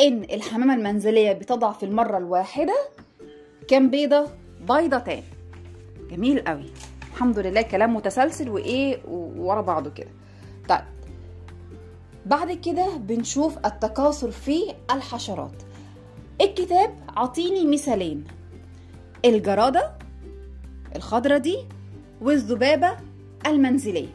إن 0.02 0.24
الحمامة 0.24 0.76
المنزلية 0.76 1.32
بتضع 1.32 1.72
في 1.72 1.84
المرة 1.86 2.18
الواحدة 2.18 2.76
كام 3.68 3.90
بيضة 3.90 4.28
بيضتان 4.62 5.24
جميل 6.12 6.40
قوي. 6.40 6.66
الحمد 7.14 7.40
لله 7.40 7.62
كلام 7.62 7.96
متسلسل 7.96 8.50
وإيه 8.50 9.00
ورا 9.38 9.62
بعضه 9.62 9.90
كده. 9.90 10.10
طيب. 10.70 10.82
بعد 12.26 12.52
كده 12.52 12.98
بنشوف 12.98 13.58
التكاثر 13.66 14.32
في 14.32 14.74
الحشرات. 14.92 15.64
الكتاب 16.42 16.96
عطيني 17.18 17.66
مثالين. 17.66 18.24
الجرادة 19.26 19.92
الخضرة 20.96 21.38
دي 21.38 21.58
والذبابة 22.22 22.98
المنزلية. 23.46 24.14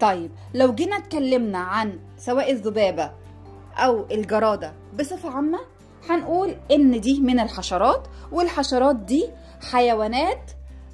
طيب 0.00 0.30
لو 0.54 0.74
جينا 0.74 0.96
اتكلمنا 0.96 1.58
عن 1.58 1.98
سواء 2.18 2.52
الذبابة 2.52 3.21
أو 3.76 4.04
الجرادة. 4.10 4.72
بصفة 4.98 5.30
عامة 5.36 5.58
هنقول 6.10 6.56
إن 6.70 7.00
دي 7.00 7.20
من 7.20 7.40
الحشرات 7.40 8.08
والحشرات 8.32 8.96
دي 8.96 9.26
حيوانات 9.72 10.50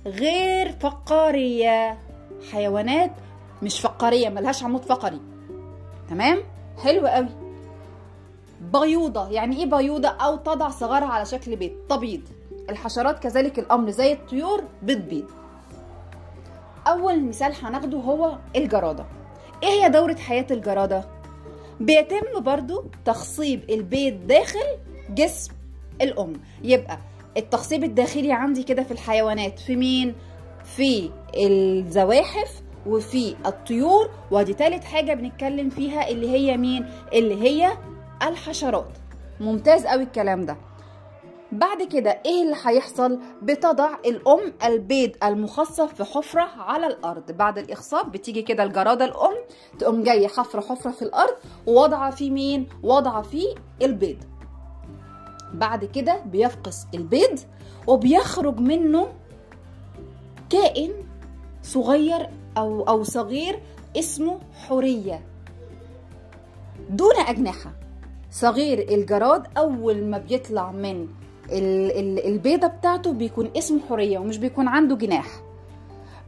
غير 0.06 0.73
فقارية. 0.73 1.99
حيوانات 2.52 3.11
مش 3.62 3.80
فقارية 3.80 4.28
ملهاش 4.28 4.64
عمود 4.64 4.85
فقري. 4.85 5.20
تمام؟ 6.11 6.38
حلو 6.82 7.06
قوي. 7.06 7.28
بيوضة. 8.61 9.28
يعني 9.28 9.56
إيه 9.56 9.66
بيوضة؟ 9.66 10.08
أو 10.08 10.37
تضع 10.37 10.68
صغارها 10.68 11.08
على 11.08 11.25
شكل 11.25 11.56
بيض. 11.56 11.73
تبيض 11.88 12.20
الحشرات 12.70 13.18
كذلك 13.18 13.58
الأمر 13.58 13.90
زي 13.90 14.12
الطيور 14.12 14.64
بتبيض 14.82 15.30
أول 16.87 17.25
مثال 17.25 17.54
هناخده 17.62 17.99
هو 17.99 18.38
الجرادة. 18.56 19.04
إيه 19.62 19.68
هي 19.68 19.88
دورة 19.88 20.14
حياة 20.14 20.47
الجرادة؟ 20.50 21.04
بيتم 21.80 22.40
برضو 22.40 22.85
تخصيب 23.04 23.70
البيض 23.70 24.26
داخل 24.26 24.66
جسم 25.11 25.52
الأم. 26.02 26.32
يبقى 26.62 26.99
التخصيب 27.37 27.85
الداخلي 27.85 28.32
عندي 28.32 28.62
كده 28.62 28.82
في 28.82 28.90
الحيوانات 28.90 29.58
في 29.58 29.76
مين؟ 29.76 30.14
في 30.64 31.11
الزواحف 31.37 32.62
وفي 32.87 33.37
الطيور. 33.47 34.11
ودي 34.30 34.54
تالت 34.54 34.85
حاجة 34.85 35.14
بنتكلم 35.14 35.70
فيها 35.70 36.08
اللي 36.08 36.30
هي 36.30 36.56
مين؟ 36.56 36.87
اللي 37.12 37.42
هي 37.42 37.73
الحشرات. 38.23 38.88
ممتاز 39.40 39.87
قوي 39.87 40.02
الكلام 40.02 40.47
ده. 40.47 40.56
بعد 41.52 41.83
كده 41.83 42.11
إيه 42.26 42.43
اللي 42.43 42.57
هيحصل؟ 42.64 43.19
بتضع 43.43 43.90
الأم 44.07 44.52
البيض 44.64 45.11
المخصب 45.25 45.87
في 45.87 46.05
حفرة 46.05 46.43
على 46.43 46.87
الأرض. 46.87 47.33
بعد 47.33 47.59
الإخصاب 47.59 48.12
بتيجي 48.12 48.43
كده 48.43 48.62
الجراده 48.64 49.05
الأم 49.05 49.35
تقوم 49.78 50.02
جاية 50.02 50.28
حفرة 50.28 50.61
حفرة 50.61 50.90
في 50.90 51.02
الأرض 51.02 51.35
ووضعه 51.67 52.11
فيه 52.11 52.31
مين؟ 52.31 52.69
وضعه 52.83 53.23
فيه 53.23 53.55
البيض. 53.83 54.17
بعد 55.55 55.85
كده 55.85 56.21
بيفقس 56.26 56.87
البيض 56.95 57.40
وبيخرج 57.87 58.61
منه 58.61 59.09
كائن 60.50 60.93
صغير 61.62 62.28
أو 62.59 62.83
أو 62.83 63.02
صغير 63.05 63.62
اسمه 63.97 64.38
حورية. 64.55 65.26
دون 66.90 67.17
أجنحة. 67.28 67.73
صغير 68.31 68.78
الجراد 68.78 69.47
أول 69.59 70.05
ما 70.05 70.19
بيطلع 70.19 70.73
من 70.73 71.09
البيضة 71.50 72.67
بتاعته 72.67 73.12
بيكون 73.12 73.50
اسمه 73.57 73.81
حورية 73.88 74.19
ومش 74.19 74.38
بيكون 74.38 74.69
عنده 74.69 74.97
جناح. 74.97 75.26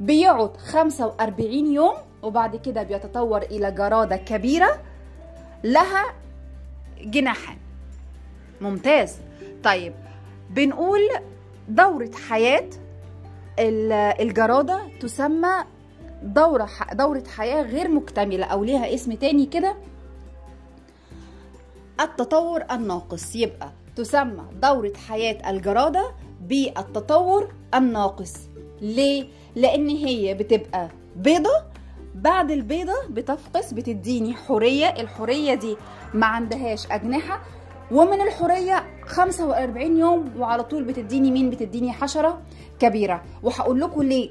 بيقعد 0.01 0.57
45 0.57 1.53
يوم 1.73 1.95
وبعد 2.23 2.57
كده 2.57 2.83
بيتطور 2.83 3.43
إلى 3.43 3.71
جرادة 3.73 4.17
كبيرة 4.17 4.81
لها 5.65 6.05
جناحان 7.01 7.57
ممتاز. 8.61 9.17
طيب 9.65 9.93
بنقول 10.51 11.01
دورة 11.69 12.11
حياة 12.29 12.71
الجرادة 14.21 14.81
تسمى 15.01 15.65
دورة 16.23 16.69
دورة 16.93 17.25
حياة 17.37 17.63
غير 17.63 17.89
مكتملة 17.89 18.47
أو 18.47 18.65
ليها 18.65 18.95
اسم 18.95 19.13
تاني 19.13 19.47
كده. 19.47 19.75
التطور 22.01 22.63
الناقص. 22.73 23.37
يبقى 23.37 23.71
تسمى 24.05 24.45
دورة 24.63 24.93
حياة 25.09 25.51
الجرادة 25.51 26.11
بالتطور 26.41 27.49
الناقص. 27.75 28.35
ليه؟ 28.81 29.25
لأن 29.57 29.89
هي 29.89 30.35
بتبقى 30.35 30.89
بيضة. 31.17 31.51
بعد 32.15 32.51
البيضة 32.51 32.93
بتفقس 33.11 33.73
بتديني 33.73 34.35
حورية. 34.35 34.87
الحورية 34.89 35.55
دي 35.55 35.77
ما 36.15 36.27
عندهاش 36.27 36.87
أجنحة. 36.91 37.43
ومن 37.93 38.21
الحورية 38.21 38.85
45 39.07 39.97
يوم 39.97 40.33
وعلى 40.41 40.63
طول 40.65 40.85
بتديني 40.85 41.31
مين؟ 41.31 41.51
بتديني 41.51 41.93
حشرة 41.93 42.43
كبيرة. 42.79 43.23
وهقول 43.43 43.81
لكم 43.81 44.03
ليه 44.03 44.31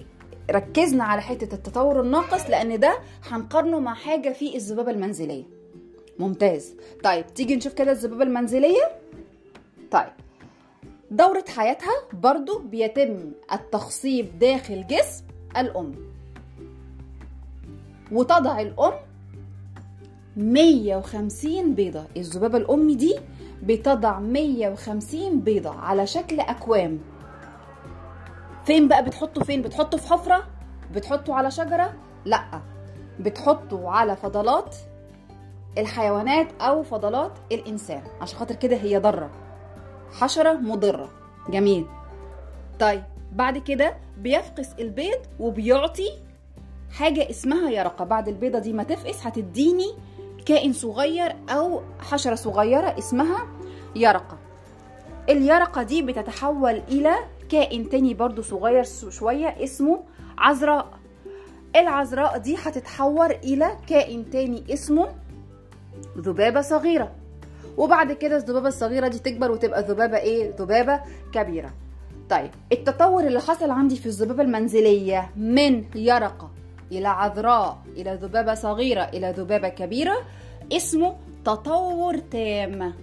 ركزنا 0.51 1.03
على 1.03 1.21
حتة 1.21 1.55
التطور 1.55 2.01
الناقص 2.01 2.49
لأن 2.49 2.79
ده 2.79 2.97
هنقارنه 3.31 3.79
مع 3.79 3.93
حاجة 3.93 4.29
في 4.33 4.55
الذبابة 4.55 4.91
المنزلية. 4.91 5.43
ممتاز. 6.19 6.75
طيب 7.03 7.27
تيجي 7.33 7.55
نشوف 7.55 7.73
كده 7.73 7.91
الذبابة 7.91 8.23
المنزلية؟ 8.23 8.83
طيب 9.91 10.09
دورة 11.11 11.45
حياتها 11.55 11.93
برضو 12.13 12.59
بيتم 12.59 13.31
التخصيب 13.53 14.39
داخل 14.39 14.87
جسم 14.87 15.23
الأم. 15.57 15.95
وتضع 18.11 18.59
الأم 18.61 18.93
150 20.37 21.75
بيضة. 21.75 22.05
الذبابة 22.17 22.57
الأم 22.57 22.91
دي 22.97 23.15
بتضع 23.63 24.19
150 24.19 25.39
بيضة 25.39 25.69
على 25.79 26.07
شكل 26.07 26.39
أكوام. 26.39 26.99
فين 28.65 28.87
بقى 28.87 29.05
بتحطه 29.05 29.43
فين؟ 29.43 29.61
بتحطه 29.61 29.97
في 29.97 30.07
حفرة؟ 30.07 30.43
بتحطه 30.93 31.33
على 31.35 31.51
شجرة؟ 31.51 31.93
لأ 32.25 32.61
بتحطه 33.19 33.89
على 33.89 34.15
فضلات 34.15 34.75
الحيوانات 35.77 36.47
أو 36.61 36.83
فضلات 36.83 37.31
الإنسان. 37.51 38.01
عشان 38.21 38.39
خاطر 38.39 38.55
كده 38.55 38.75
هي 38.75 38.97
ضارة. 38.99 39.29
حشرة 40.11 40.53
مضرة. 40.53 41.09
جميل. 41.49 41.85
طيب 42.79 43.03
بعد 43.31 43.57
كده 43.57 43.97
بيفقس 44.17 44.69
البيض 44.79 45.19
وبيعطي 45.39 46.09
حاجة 46.91 47.29
اسمها 47.29 47.69
يرقة. 47.69 48.05
بعد 48.05 48.27
البيضة 48.27 48.59
دي 48.59 48.73
ما 48.73 48.83
تفقس 48.83 49.27
هتديني 49.27 49.93
كائن 50.45 50.73
صغير 50.73 51.35
أو 51.49 51.81
حشرة 51.99 52.35
صغيرة 52.35 52.97
اسمها 52.97 53.47
يرقة. 53.95 54.37
اليرقة 55.29 55.83
دي 55.83 56.01
بتتحول 56.01 56.81
إلى 56.87 57.15
كائن 57.49 57.89
تاني 57.89 58.13
برضو 58.13 58.41
صغير 58.41 58.83
شوية 59.09 59.63
اسمه 59.63 60.03
عذراء. 60.37 60.99
العذراء 61.75 62.37
دي 62.37 62.55
هتتحول 62.55 63.31
إلى 63.31 63.71
كائن 63.87 64.29
تاني 64.29 64.73
اسمه 64.73 65.07
ذبابة 66.17 66.61
صغيرة. 66.61 67.11
وبعد 67.79 68.11
كده 68.11 68.35
الذبابة 68.37 68.67
الصغيرة 68.67 69.07
دي 69.07 69.19
تكبر 69.19 69.51
وتبقى 69.51 69.81
ذبابة 69.81 70.17
إيه؟ 70.17 70.55
ذبابة 70.59 70.99
كبيرة. 71.33 71.73
طيب 72.29 72.49
التطور 72.71 73.23
اللي 73.27 73.39
حصل 73.39 73.71
عندي 73.71 73.95
في 73.95 74.05
الذبابة 74.05 74.43
المنزلية 74.43 75.29
من 75.35 75.83
يرقة 75.95 76.51
إلى 76.91 77.07
عذراء 77.07 77.77
إلى 77.97 78.19
ذبابة 78.21 78.53
صغيرة 78.53 79.01
إلى 79.01 79.31
ذبابة 79.37 79.69
كبيرة 79.69 80.15
اسمه 80.71 81.15
تطور 81.45 82.17
تام. 82.17 82.93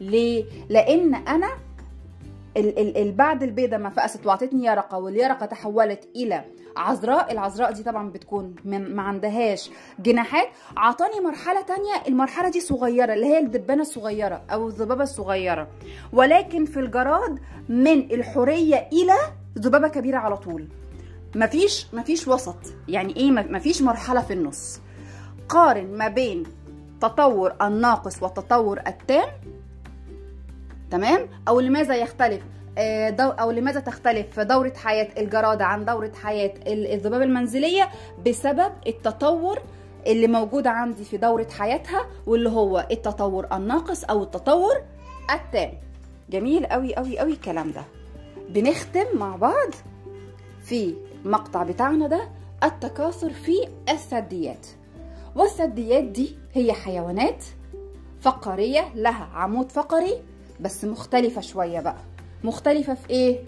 ليه؟ 0.00 0.44
لأن 0.68 1.14
أنا 1.14 1.48
بعد 3.16 3.42
البيضة 3.42 3.76
ما 3.76 3.90
فقست 3.90 4.26
وعطتني 4.26 4.66
يرقة 4.66 4.98
واليرقة 4.98 5.46
تحولت 5.46 6.08
إلى 6.16 6.44
عذراء. 6.76 7.32
العذراء 7.32 7.72
دي 7.72 7.82
طبعا 7.82 8.10
بتكون 8.10 8.54
ما 8.64 9.02
عندهاش 9.02 9.70
جناحات. 9.98 10.48
عطاني 10.76 11.20
مرحلة 11.20 11.62
تانية 11.62 12.08
المرحلة 12.08 12.48
دي 12.50 12.60
صغيرة 12.60 13.12
اللي 13.14 13.26
هي 13.26 13.38
الدبانة 13.38 13.82
الصغيرة 13.82 14.42
أو 14.52 14.68
الذبابة 14.68 15.02
الصغيرة. 15.02 15.68
ولكن 16.12 16.64
في 16.64 16.80
الجراد 16.80 17.38
من 17.68 17.98
الحورية 18.12 18.88
إلى 18.92 19.16
ذبابة 19.58 19.88
كبيرة 19.88 20.18
على 20.18 20.36
طول. 20.36 20.68
مفيش 21.34 21.86
مفيش 21.92 22.28
وسط. 22.28 22.58
يعني 22.88 23.16
إيه؟ 23.16 23.30
مفيش 23.30 23.82
مرحلة 23.82 24.20
في 24.20 24.32
النص. 24.32 24.80
قارن 25.48 25.86
ما 25.98 26.08
بين 26.08 26.42
تطور 27.00 27.52
الناقص 27.62 28.22
والتطور 28.22 28.80
التام 28.86 29.28
تمام؟ 30.90 31.28
أو 31.48 31.60
لماذا 31.60 31.96
يختلف 31.96 32.42
دو 33.10 33.28
أو 33.28 33.50
لماذا 33.50 33.80
تختلف 33.80 34.40
دورة 34.40 34.72
حياة 34.76 35.08
الجرادة 35.18 35.64
عن 35.64 35.84
دورة 35.84 36.12
حياة 36.22 36.54
الذبابة 36.66 37.24
المنزلية 37.24 37.88
بسبب 38.26 38.72
التطور 38.86 39.58
اللي 40.06 40.26
موجود 40.26 40.66
عندي 40.66 41.04
في 41.04 41.16
دورة 41.16 41.46
حياتها 41.58 42.06
واللي 42.26 42.48
هو 42.50 42.86
التطور 42.90 43.46
الناقص 43.52 44.04
أو 44.04 44.22
التطور 44.22 44.74
التام. 45.34 45.72
جميل 46.30 46.66
قوي 46.66 46.94
قوي 46.94 47.18
قوي 47.18 47.32
الكلام 47.32 47.72
ده. 47.72 47.82
بنختم 48.48 49.04
مع 49.14 49.36
بعض 49.36 49.70
في 50.62 50.94
المقطع 51.24 51.62
بتاعنا 51.62 52.06
ده 52.06 52.28
التكاثر 52.64 53.30
في 53.30 53.68
الثدييات. 53.88 54.66
والثدييات 55.36 56.04
دي 56.04 56.36
هي 56.52 56.72
حيوانات 56.72 57.44
فقرية 58.20 58.84
لها 58.94 59.28
عمود 59.34 59.72
فقري 59.72 60.22
بس 60.60 60.84
مختلفة 60.84 61.40
شوية 61.40 61.80
بقى. 61.80 61.96
مختلفة 62.44 62.94
في 62.94 63.10
إيه؟ 63.10 63.38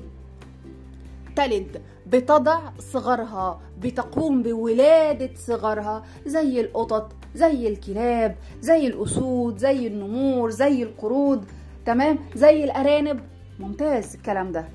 تلد 1.37 1.83
بتضع 2.07 2.61
صغرها 2.79 3.61
بتقوم 3.81 4.42
بولادة 4.42 5.31
صغرها 5.37 6.05
زي 6.27 6.61
القطط 6.61 7.12
زي 7.35 7.68
الكلاب 7.68 8.37
زي 8.61 8.87
الأسود 8.87 9.59
زي 9.59 9.87
النمور 9.87 10.51
زي 10.51 10.83
القرود 10.83 11.44
تمام؟ 11.87 12.18
زي 12.35 12.64
الأرانب. 12.64 13.20
ممتاز 13.59 14.14
الكلام 14.14 14.53
ده. 14.53 14.68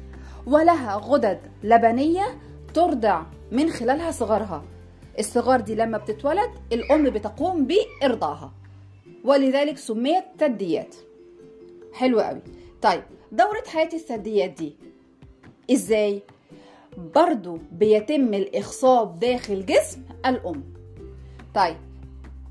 ولها 0.47 0.95
غدد 0.95 1.39
لبنية 1.63 2.25
ترضع 2.73 3.23
من 3.51 3.69
خلالها 3.69 4.11
صغرها. 4.11 4.63
الصغار 5.19 5.61
دي 5.61 5.75
لما 5.75 5.97
بتتولد 5.97 6.49
الأم 6.73 7.03
بتقوم 7.09 7.67
بإرضاعها 7.67 8.51
ولذلك 9.23 9.77
سميت 9.77 10.23
ثدييات 10.39 10.95
حلو 11.95 12.19
قوي. 12.19 12.41
طيب 12.81 13.03
دورة 13.31 13.63
حياة 13.67 13.89
الثدييات 13.93 14.49
دي 14.49 14.75
إزاي؟ 15.71 16.21
برضو 17.15 17.59
بيتم 17.71 18.33
الإخصاب 18.33 19.19
داخل 19.19 19.65
جسم 19.65 20.01
الأم. 20.25 20.63
طيب 21.55 21.77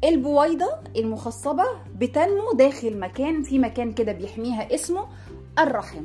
البويضة 0.04 0.70
المخصبة 0.96 1.64
بتنمو 1.96 2.52
داخل 2.54 2.98
مكان 2.98 3.42
في 3.42 3.58
مكان 3.58 3.92
كده 3.92 4.12
بيحميها 4.12 4.74
اسمه 4.74 5.06
الرحم. 5.58 6.04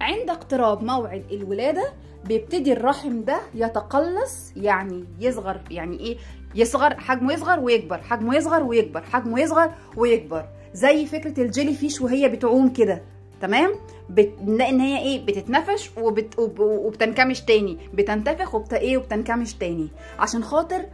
عند 0.00 0.30
اقتراب 0.30 0.82
موعد 0.82 1.24
الولادة 1.32 1.92
بيبتدي 2.24 2.72
الرحم 2.72 3.20
ده 3.24 3.40
يتقلص 3.54 4.52
يعني 4.56 5.04
يصغر 5.20 5.60
يعني 5.70 6.00
إيه؟ 6.00 6.16
يصغر 6.54 7.00
حجمه 7.00 7.32
يصغر 7.32 7.60
ويكبر 7.60 7.98
حجمه 7.98 8.36
يصغر 8.36 8.62
ويكبر 8.62 9.02
حجمه 9.02 9.40
يصغر 9.40 9.72
ويكبر. 9.96 10.48
زي 10.74 11.06
فكرة 11.06 11.42
الجيلي 11.42 11.74
فيش 11.74 12.00
وهي 12.00 12.28
بتعوم 12.28 12.72
كده 12.72 13.02
تمام؟ 13.40 13.72
بنلاقي 14.08 14.70
إن 14.70 14.80
هي 14.80 14.98
إيه 15.02 15.26
بتتنفش 15.26 15.90
وبت... 15.98 16.38
وب... 16.38 16.60
وبتنكمش 16.60 17.40
تاني. 17.40 17.78
بتنتفخ 17.94 18.54
وبت... 18.54 18.72
إيه 18.72 18.96
وبتنكمش 18.96 19.54
تاني. 19.54 19.88
عشان 20.18 20.44
خاطر 20.44 20.86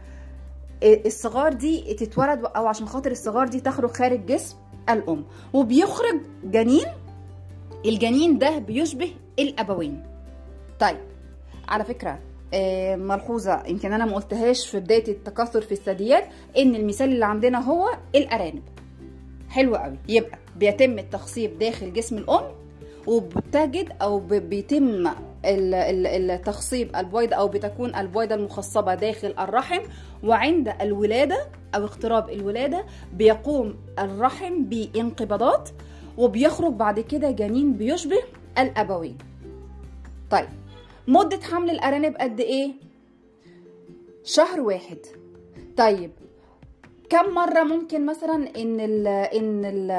الصغار 0.83 1.53
دي 1.53 1.93
تتولد 1.93 2.41
أو 2.55 2.67
عشان 2.67 2.87
خاطر 2.87 3.11
الصغار 3.11 3.47
دي 3.47 3.59
تخرج 3.59 3.89
خارج 3.91 4.25
جسم 4.25 4.55
الأم. 4.89 5.25
وبيخرج 5.53 6.21
جنين 6.43 6.85
الجنين 7.85 8.37
ده 8.37 8.57
بيشبه 8.57 9.11
الأبوين. 9.39 10.03
طيب 10.79 10.97
على 11.67 11.83
فكرة 11.83 12.19
آه 12.53 12.95
ملحوظة 12.95 13.63
يمكن 13.67 13.93
أنا 13.93 14.05
ما 14.05 14.15
قلتهاش 14.15 14.67
في 14.67 14.79
بداية 14.79 15.07
التكاثر 15.07 15.61
في 15.61 15.71
الثدييات 15.71 16.23
إن 16.57 16.75
المثال 16.75 17.09
اللي 17.09 17.25
عندنا 17.25 17.59
هو 17.59 17.89
الأرانب. 18.15 18.63
حلو 19.57 19.75
قوي. 19.75 19.97
يبقى 20.09 20.37
بيتم 20.55 20.99
التخصيب 20.99 21.59
داخل 21.59 21.93
جسم 21.93 22.17
الأم 22.17 22.43
وبتجد 23.07 23.91
أو 24.01 24.19
بيتم 24.19 25.09
التخصيب 25.45 26.95
البويضة 26.95 27.35
أو 27.35 27.47
بتكون 27.47 27.95
البويضة 27.95 28.35
المخصبة 28.35 28.95
داخل 28.95 29.33
الرحم 29.39 29.81
وعند 30.23 30.73
الولادة 30.81 31.47
أو 31.75 31.83
اقتراب 31.85 32.29
الولادة 32.29 32.85
بيقوم 33.13 33.75
الرحم 33.99 34.63
بانقباضات 34.63 35.69
وبيخرج 36.17 36.73
بعد 36.73 36.99
كده 36.99 37.31
جنين 37.31 37.73
بيشبه 37.73 38.19
الابوين 38.57 39.17
طيب 40.31 40.47
مدة 41.07 41.39
حمل 41.41 41.69
الأرانب 41.69 42.15
قد 42.15 42.39
إيه؟ 42.39 42.71
شهر 44.23 44.61
واحد. 44.61 44.97
طيب 45.77 46.11
كم 47.09 47.33
مرة 47.35 47.63
ممكن 47.63 48.05
مثلا 48.05 48.35
إن 48.35 48.79
ال 48.79 49.07
إن 49.07 49.65
ال 49.65 49.91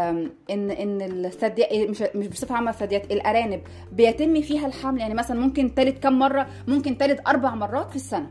إن 0.50 0.70
إن 0.70 1.02
الثدييات 1.26 1.90
مش 1.90 2.02
مش 2.14 2.26
بصفة 2.26 2.54
عامة 2.54 2.70
الثدييات 2.70 3.12
الأرانب 3.12 3.60
بيتم 3.92 4.40
فيها 4.40 4.66
الحمل؟ 4.66 5.00
يعني 5.00 5.14
مثلا 5.14 5.40
ممكن 5.40 5.74
تلد 5.74 5.98
كم 5.98 6.18
مرة؟ 6.18 6.46
ممكن 6.68 6.98
تلد 6.98 7.20
أربع 7.26 7.54
مرات 7.54 7.90
في 7.90 7.96
السنة. 7.96 8.30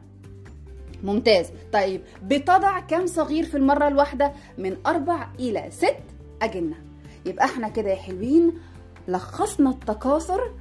ممتاز. 1.04 1.52
طيب 1.74 2.02
بتضع 2.24 2.80
كم 2.80 3.06
صغير 3.06 3.44
في 3.44 3.58
المرة 3.58 3.88
الواحدة؟ 3.88 4.32
من 4.58 4.78
أربع 4.88 5.28
إلى 5.40 5.66
ست 5.72 5.96
أجنة. 6.42 6.76
يبقى 7.26 7.46
إحنا 7.46 7.70
كده 7.70 7.90
يا 7.90 7.96
حلوين 7.96 8.54
لخصنا 9.08 9.70
التكاثر 9.70 10.52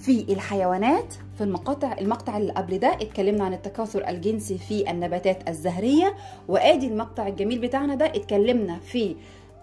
في 0.00 0.32
الحيوانات 0.32 1.14
في 1.38 1.44
المقاطع 1.44 1.92
المقطع 2.00 2.36
اللي 2.36 2.52
قبل 2.52 2.78
ده 2.78 2.88
اتكلمنا 2.92 3.44
عن 3.44 3.52
التكاثر 3.52 4.08
الجنسي 4.08 4.58
في 4.58 4.90
النباتات 4.90 5.48
الزهرية 5.48 6.14
وآدي 6.48 6.86
المقطع 6.86 7.26
الجميل 7.28 7.58
بتاعنا 7.58 7.94
ده 7.94 8.06
اتكلمنا 8.06 8.78
في 8.78 9.16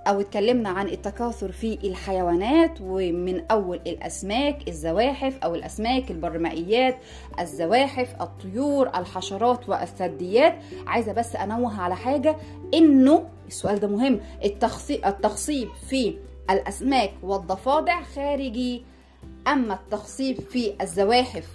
أو 0.08 0.20
اتكلمنا 0.22 0.70
عن 0.70 0.88
التكاثر 0.88 1.52
في 1.52 1.74
الحيوانات 1.84 2.72
ومن 2.82 3.42
أول 3.52 3.80
الأسماك 3.88 4.68
الزواحف 4.68 5.38
أو 5.44 5.56
الأسماك 5.56 6.12
البرمائيات 6.12 6.98
الزواحف 7.40 8.16
الطيور 8.22 8.88
الحشرات 8.88 9.70
والثدييات. 9.70 10.56
عايزة 10.88 11.14
بس 11.14 11.36
أنوه 11.36 11.82
على 11.82 11.96
حاجة 11.96 12.36
إنه 12.74 13.24
السؤال 13.48 13.80
ده 13.80 13.88
مهم 13.88 14.20
التخصيب 15.06 15.70
في 15.90 16.18
الأسماك 16.50 17.12
والضفادع 17.24 18.02
خارجي. 18.04 18.84
أما 19.48 19.74
التخصيب 19.74 20.40
في 20.40 20.74
الزواحف 20.82 21.48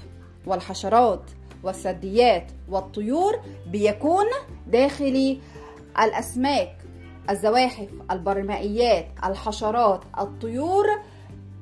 والحشرات 0.47 1.23
والثدييات 1.63 2.47
والطيور 2.69 3.41
بيكون 3.67 4.27
داخلي 4.67 5.39
الأسماك 6.01 6.77
الزواحف 7.31 7.89
البرمائيات 8.11 9.07
الحشرات 9.25 10.01
الطيور 10.19 10.87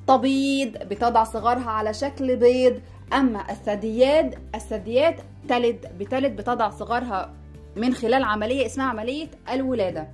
تبيض 0.07 0.77
بتضع 0.79 1.25
صغارها 1.25 1.71
على 1.71 1.95
شكل 1.95 2.37
بيض. 2.37 2.81
أما 3.13 3.51
الثدييات 3.51 4.35
الثدييات 4.55 5.17
تلد 5.49 5.87
بتلد 5.99 6.37
بتضع 6.37 6.71
صغارها 6.71 7.35
من 7.77 7.95
خلال 7.95 8.25
عملية 8.25 8.67
اسمها 8.67 8.87
عملية 8.87 9.29
الولادة. 9.53 10.09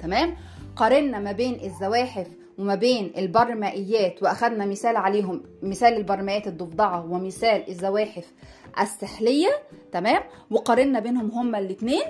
تمام؟ 0.00 0.36
قارنا 0.76 1.18
ما 1.18 1.32
بين 1.32 1.60
الزواحف 1.64 2.26
وما 2.58 2.74
بين 2.74 3.12
البرمائيات 3.18 4.22
واخدنا 4.22 4.66
مثال 4.66 4.96
عليهم 4.96 5.42
مثال 5.62 5.96
البرمائيات 5.96 6.46
الضفدعة 6.46 7.12
ومثال 7.12 7.68
الزواحف 7.68 8.32
السحلية 8.80 9.48
تمام؟ 9.92 10.22
وقارنا 10.50 11.00
بينهم 11.00 11.30
هما 11.30 11.58
الاثنين 11.58 12.02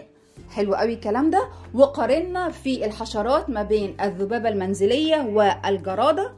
حلو 0.50 0.74
قوي 0.74 0.92
الكلام 0.94 1.30
ده. 1.30 1.48
وقارنا 1.74 2.50
في 2.50 2.84
الحشرات 2.84 3.50
ما 3.50 3.62
بين 3.62 3.96
الذبابة 4.00 4.48
المنزلية 4.48 5.16
والجرادة. 5.26 6.32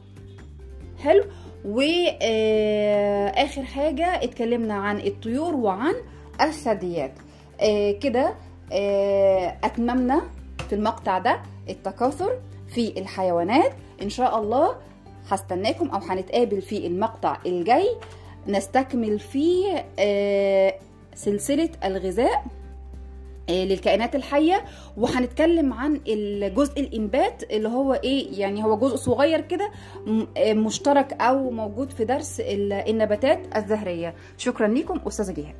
حلو. 1.03 1.23
واخر 1.65 3.63
حاجة 3.63 4.23
اتكلمنا 4.23 4.73
عن 4.73 4.99
الطيور 4.99 5.55
وعن 5.55 5.93
الثدييات. 6.41 7.13
آه 7.61 7.91
كده 7.91 8.35
آه 8.71 9.57
أتممنا 9.63 10.21
في 10.69 10.75
المقطع 10.75 11.17
ده 11.19 11.41
التكاثر. 11.69 12.39
في 12.73 12.99
الحيوانات. 12.99 13.71
إن 14.01 14.09
شاء 14.09 14.39
الله 14.39 14.75
هستناكم 15.29 15.89
أو 15.89 15.99
هنتقابل 15.99 16.61
في 16.61 16.87
المقطع 16.87 17.37
الجاي. 17.45 17.87
نستكمل 18.47 19.19
فيه 19.19 19.85
آه 19.99 20.75
سلسلة 21.15 21.69
الغذاء 21.83 22.45
للكائنات 23.49 24.15
الحية. 24.15 24.63
وهنتكلم 24.97 25.73
عن 25.73 26.01
الجزء 26.07 26.79
الإنبات 26.79 27.43
اللي 27.51 27.69
هو 27.69 27.93
إيه 27.93 28.39
يعني 28.39 28.63
هو 28.63 28.77
جزء 28.77 28.95
صغير 28.95 29.41
كده 29.41 29.71
مشترك 30.39 31.21
أو 31.21 31.49
موجود 31.49 31.91
في 31.91 32.05
درس 32.05 32.41
النباتات 32.47 33.39
الزهرية. 33.55 34.15
شكرا 34.37 34.67
لكم 34.67 34.99
أستاذة 35.07 35.31
جهاد 35.31 35.55